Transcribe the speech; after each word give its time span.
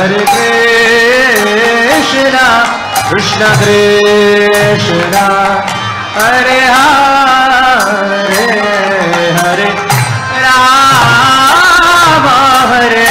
हरे 0.00 0.20
क्रे 0.26 1.96
शिरा 2.10 2.46
कृष्ण 3.08 3.48
क्रेशरा 3.62 5.24
हरे 6.14 6.60
हरे 9.40 9.68
रा 10.44 10.56
हरे 12.70 13.04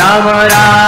राम 0.00 0.28
राम। 0.50 0.85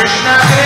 Krishna. 0.00 0.59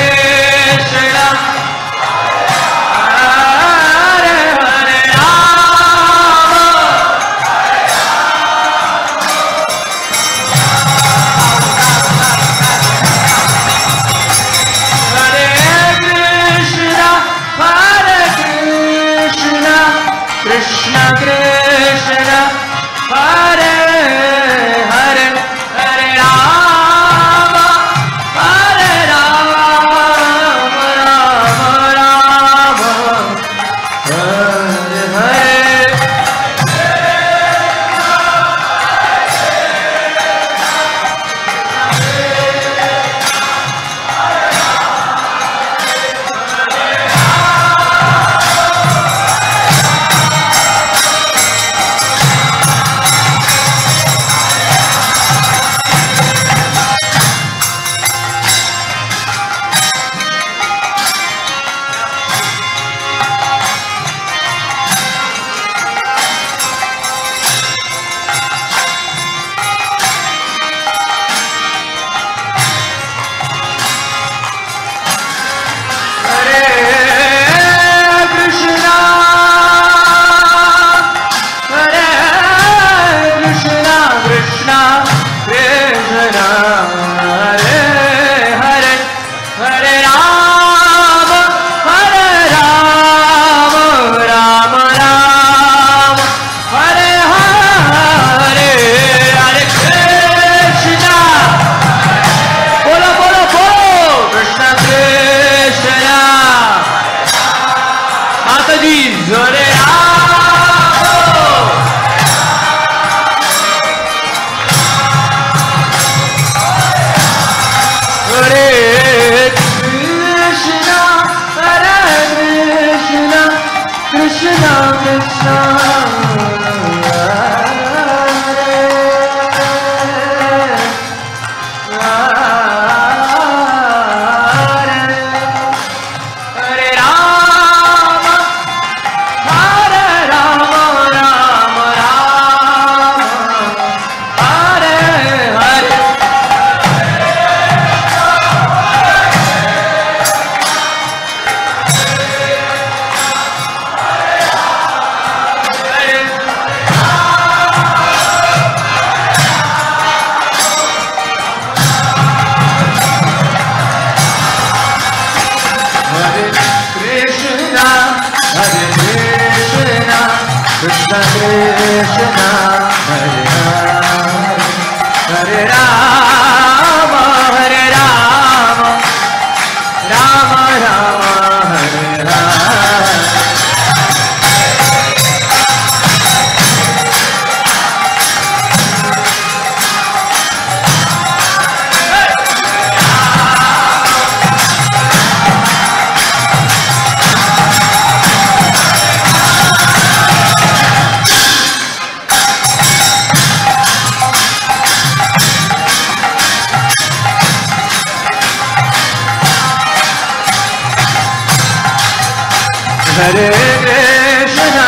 हरे 213.24 213.48
कृष्ण 213.84 214.81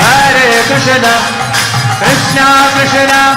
हरे 0.00 0.50
Krishna 0.68 1.08
Krishna 2.00 2.44
Krishna. 2.74 3.35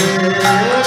Yeah. 0.00 0.79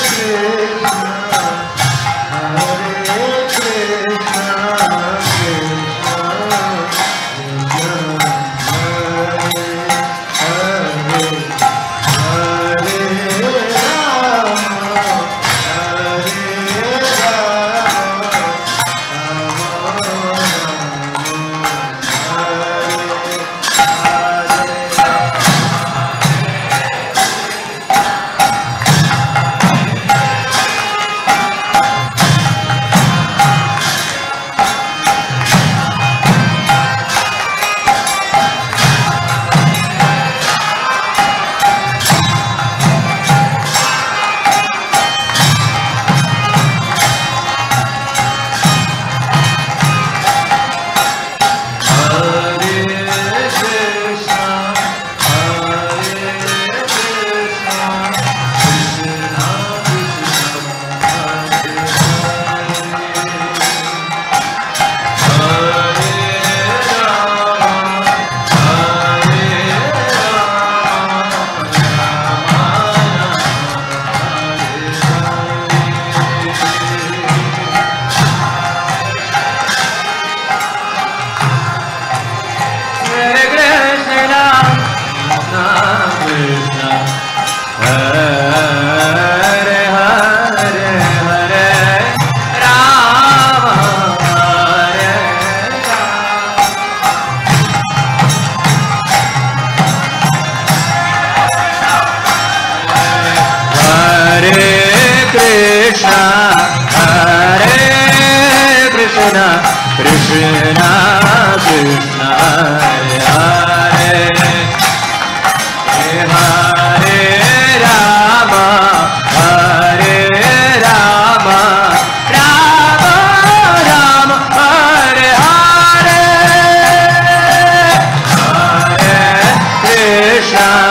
Krishna 130.54 130.83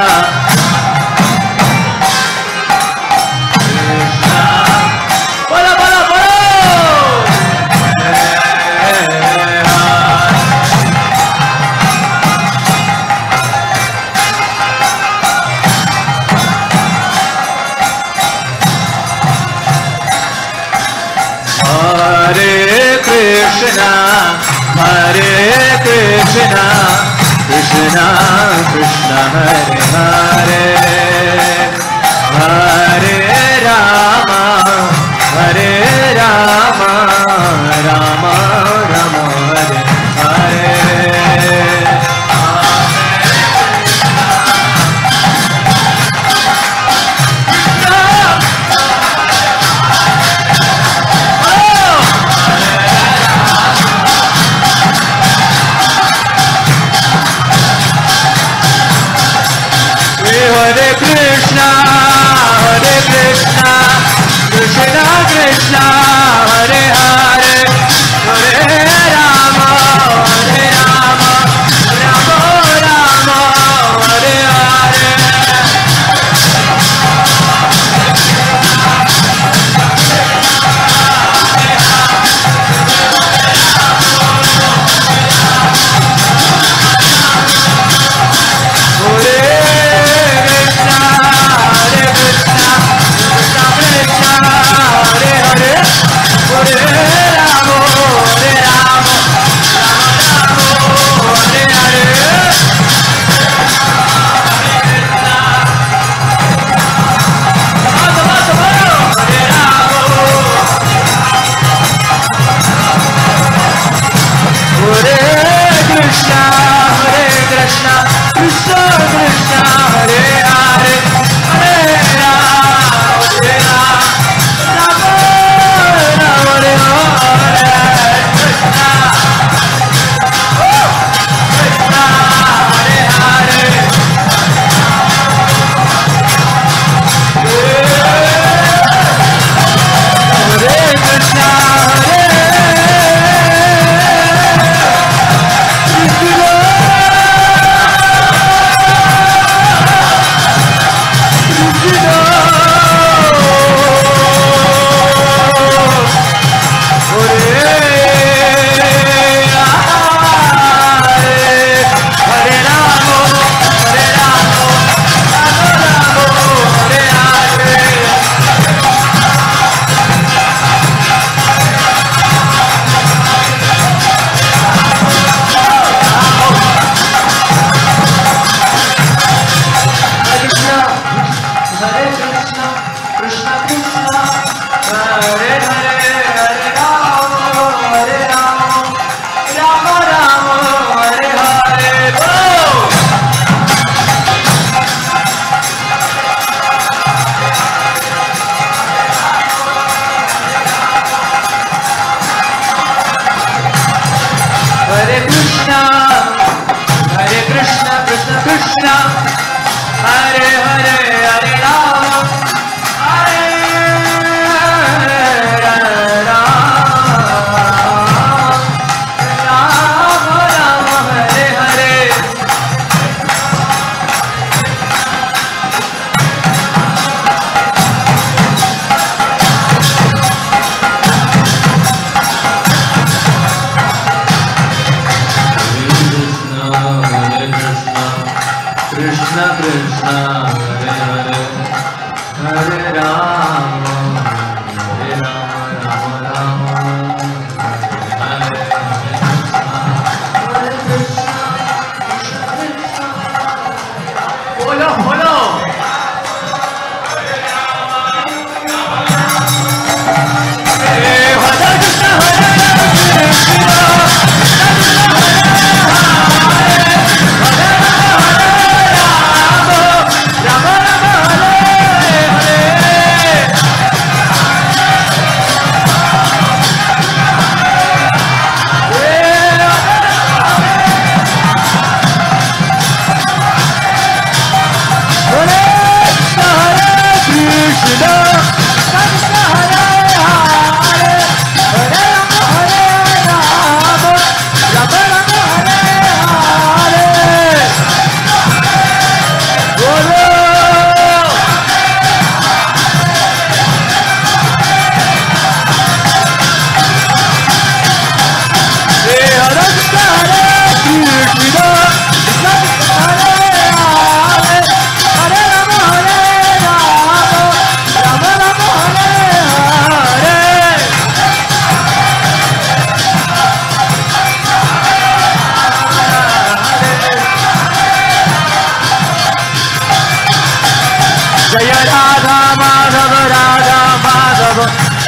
Radha 331.55 332.37
Madhav 332.59 333.13
Radha 333.31 333.79
Madhav 334.05 334.59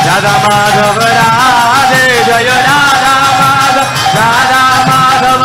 Radha 0.07 0.33
Madhav 0.45 0.99
Radhe. 1.17 2.03
जय 2.25 2.51
राधा 2.67 3.15
माधव 3.39 3.79
राधा 4.17 4.63
माधव 4.89 5.41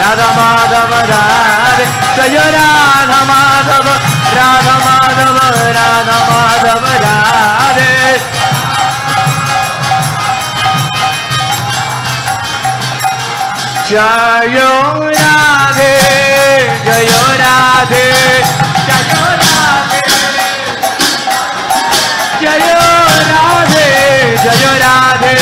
राधा 0.00 0.28
माधव 0.36 0.92
राधे। 1.10 1.86
जय 2.16 2.38
राधा 2.56 3.20
माधव 3.30 3.88
राधा 4.36 4.74
माधव 4.84 5.38
राधा 5.76 6.18
माधव 6.28 6.84
राधे। 7.04 7.92
जय 13.88 14.58
राधे 15.16 15.92
जय 16.84 17.12
राधे। 17.40 18.04
जय 18.86 19.43
जय 22.44 22.72
राधे 23.28 24.36
जय 24.44 24.64
राधे। 24.78 25.34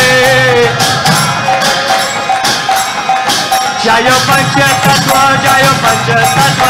जय 3.85 4.11
पंच 4.29 4.55
तत्व 4.85 5.15
जय 5.45 5.67
पंच 5.83 6.09
तत्व 6.35 6.67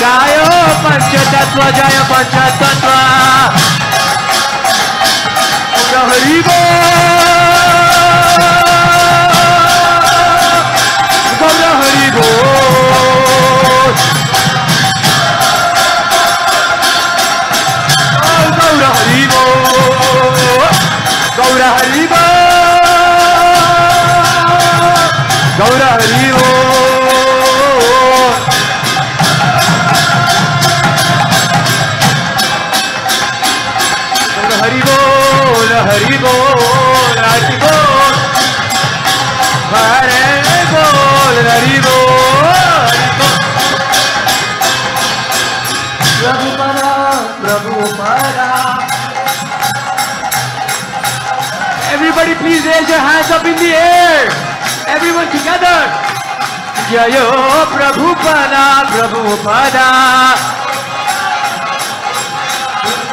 जय 0.00 0.36
पंच 0.84 1.14
तत्व 1.32 1.62
जय 1.78 1.98
पंच 2.10 2.36
तत्व 2.60 2.88
हरि 6.10 6.38
गौर 11.40 11.62
हरि 11.80 12.10
बोल 12.16 12.79
arriba. 21.80 22.16
Cabra 25.58 25.94
arriba. 25.94 26.48
Arriba, 34.62 34.96
arriba, 35.92 36.32
arriba. 41.56 41.99
Everybody 52.30 52.54
please 52.54 52.62
raise 52.62 52.88
your 52.88 53.02
hands 53.02 53.26
up 53.34 53.42
in 53.42 53.56
the 53.58 53.74
air. 53.74 54.30
Everyone 54.86 55.26
together. 55.34 55.78
Jayo 56.86 57.26
Prabhupada, 57.74 58.86
Prabhupada. 58.86 59.86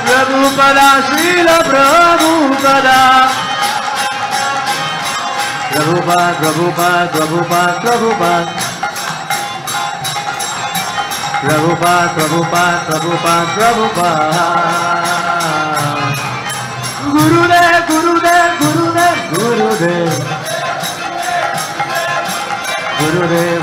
Prabhupada, 0.06 0.88
Srila 1.10 1.58
Prabhupada. 1.65 2.99
Prabhupada, 5.73 6.34
Prabhupada, 6.38 7.10
Prabhupada, 7.10 7.73
Prabhupada. 7.82 8.53
Prabhupada, 11.41 12.06
Prabhupada, 12.13 12.86
Prabhupada, 12.86 13.45
Prabhupada. 13.58 14.76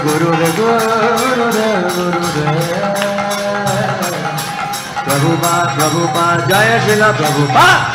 Gurudev, 0.05 0.53
Gurudev, 0.53 1.17
Gurudev, 1.17 1.83
Gurudev. 1.97 2.57
Prabhupada, 5.05 5.73
Prabhupada, 5.77 6.45
Jaya 6.45 6.77
Srila 6.85 7.09
Prabhupada. 7.17 7.89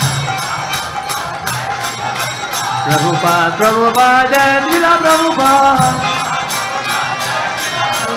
Prabhupada, 2.89 3.53
Prabhupada, 3.57 4.25
Jaya 4.33 4.57
Srila 4.65 4.93
Prabhupada. 4.97 5.89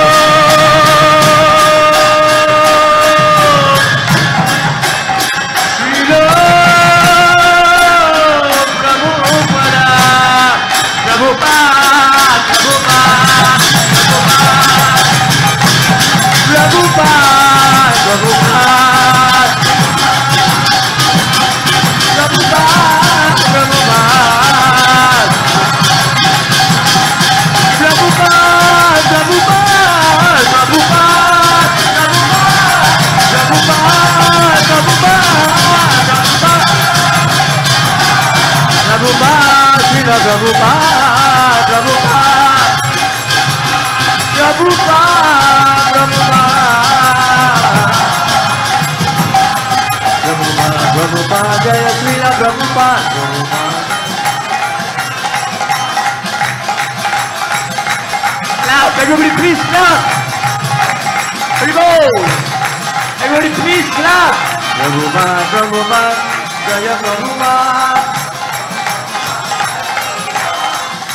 Prabhupada, 64.89 65.45
Prabhupada, 65.53 66.17
Jaya 66.65 66.95
Prabhupada. 66.97 68.01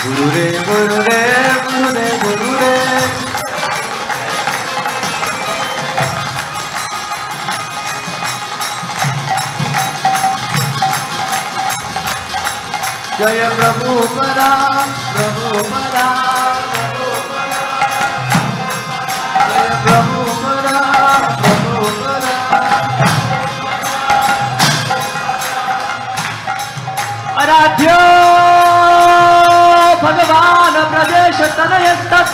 Gurudev, 0.04 0.62
Gurudev, 0.62 1.58
Gurudev, 1.66 2.22
Gurudev. 2.22 3.10
Jaya 13.18 13.50
Prabhupada, 13.58 14.50
Prabhupada, 15.18 15.50
Prabhupada. 15.50 16.53
आराध्यो 27.42 27.96
भगवान 30.02 30.76
प्रदेश 30.92 31.38
तनयस्तत् 31.58 32.34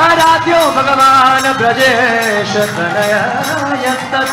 आराध्यो 0.00 0.60
भगवान 0.76 1.44
ब्रजेश 1.58 2.52
तनयस्तत् 2.76 4.32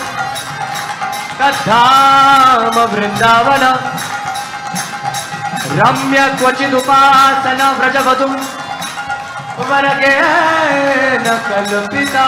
तद्धाम 1.40 2.80
वृन्दावन। 2.94 3.64
रम्य 5.80 6.20
क्वचिदुपासन 6.40 7.62
व्रजवधुम्। 7.80 8.38
वर्गेण 9.70 11.26
कल्पिता 11.48 12.28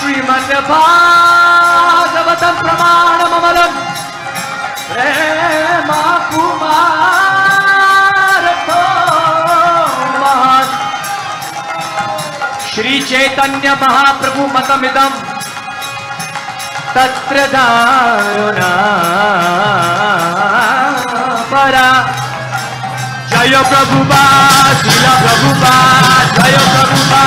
श्रीमद्भागवतं 0.00 2.54
प्रमाणममलम् 2.60 3.76
प्रेमा 4.92 6.00
चैतन्य 13.10 13.68
महाप्रभु 13.82 14.42
मतमिदम् 14.54 15.16
तत्र 16.94 17.36
दारुणा 17.54 18.72
परा। 21.52 21.88
जय 23.30 23.54
प्रभुपा, 23.70 24.24
शिल 24.80 25.04
प्रभुपा, 25.22 25.74
जय 26.36 26.56
Prabhupada. 26.72 27.22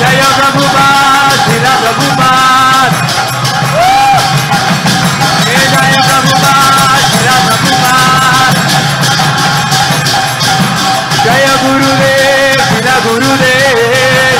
Jaya 0.00 0.28
Prabhupada, 0.32 1.36
Jira 1.44 1.72
Prabhupada. 1.82 3.00
Hey, 5.44 5.64
Jaya 5.72 6.00
Prabhupada, 6.08 6.98
Jira 7.12 7.36
Prabhupada. 7.44 8.64
Jaya 11.24 11.54
Gurudev, 11.62 12.60
Jira 12.72 12.96
Gurudev. 13.04 14.38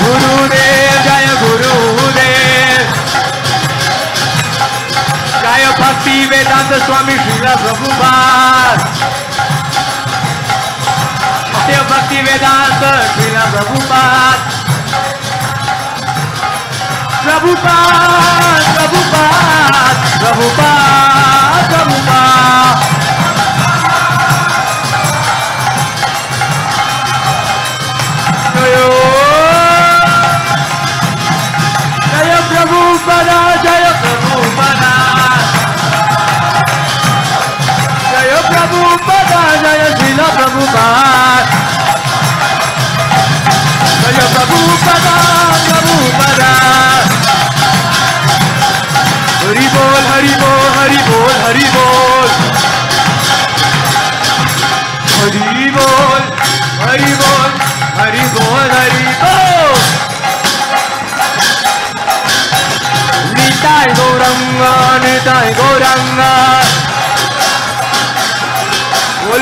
Gurudev, 0.00 0.96
Jaya 1.04 1.34
Gurudev. 1.44 2.88
Jaya 5.44 5.70
Bhakti 5.76 6.16
Vedanta 6.32 6.76
Swami 6.88 7.14
Srila 7.20 7.52
Prabhupada. 7.60 8.03
Prabhupada 17.24 18.04
Prabhupada 20.22 21.70
Prabhupada 21.70 22.54
जय 28.54 29.13
Prabhupada 40.44 41.48
Jaya 44.04 44.24
Prabhupada 44.28 45.16
Prabhupada 45.64 46.52
Hari 49.40 49.64
Bol 49.72 50.04
Hari 50.04 50.32
Bol 50.36 50.68
Hari 50.76 51.00
Bol 51.08 51.32
Hari 51.48 51.64
Bol 51.72 52.28
Hari 55.16 55.64
Bol 55.72 56.20
Hari 56.76 57.08
Bol 57.16 57.50
Hari 57.96 58.22
Bol 58.36 58.68
Hari 58.68 59.06
Bol 59.24 59.72
Nitai 63.32 63.88
Gauranga 63.96 64.76
Nitai 65.00 65.48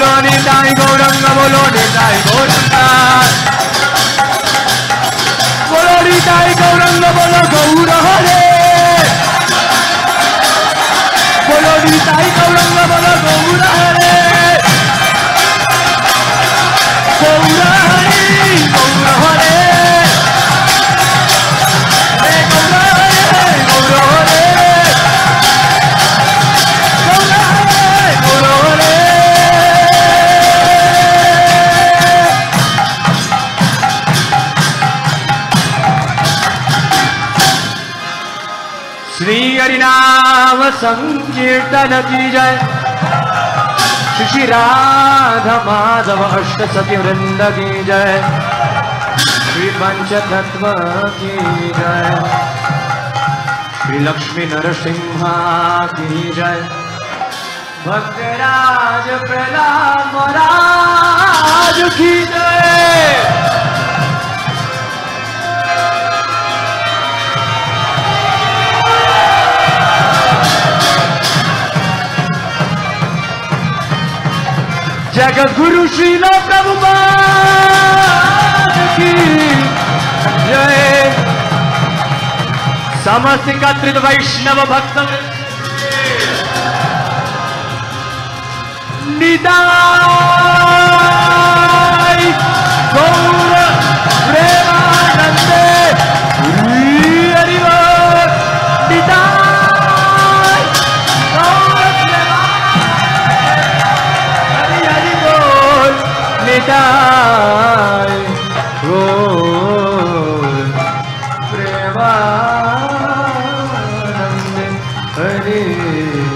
বলো 0.03 0.21
নিতাই 0.21 0.71
গৌরঙ্গ 0.75 1.25
বলো 1.39 1.63
নিতাই 1.75 2.17
গৌরঙ্গ। 2.27 2.75
বলো 5.71 5.97
নিতাই 6.03 6.49
গৌরঙ্গ 6.61 7.05
বলো, 7.19 7.41
গৌর 7.55 7.91
হরে। 8.05 8.43
বলো 11.49 11.73
নিতাই 11.85 12.27
গৌরঙ্গ 12.37 12.79
বলো, 12.93 13.13
গৌর 13.27 13.61
হরে। 13.77 14.13
গৌর 17.21 17.72
श्री 39.63 39.71
हरिनाम 39.71 40.71
संकीर्तन 40.71 42.03
की 42.03 42.31
जय। 42.31 42.59
श्री 44.31 44.47
राधा 44.47 45.57
माधव 45.57 46.23
अष्ट 46.25 46.75
सती 46.75 46.97
वृंद 46.97 47.39
की 47.43 47.85
जय। 47.85 48.25
श्री 49.19 49.71
पंचतत्व 49.71 50.67
की 51.09 51.39
जय। 51.69 52.23
श्री 53.83 53.99
लक्ष्मी 53.99 54.45
नरसिंहा 54.45 55.87
की 55.87 56.33
जय। 56.37 56.69
भक्तराज 57.87 59.29
प्रहलाद 59.29 60.15
महाराज 60.15 61.93
की 61.95 62.25
जय। 62.25 63.62
जगत 75.23 75.51
गुरु 75.57 75.87
श्रील 75.87 76.25
जय 80.47 80.81
समस्त 83.05 83.49
एकत्रित 83.55 83.97
वैष्णव 84.05 84.65
भक्त 84.73 84.99
निदाय 89.21 90.03
बेटा 106.63 107.62